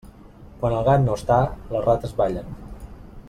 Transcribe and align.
Quan 0.61 0.75
el 0.77 0.87
gat 0.87 1.03
no 1.03 1.17
està, 1.19 1.37
les 1.75 1.85
rates 1.91 2.17
ballen. 2.23 2.57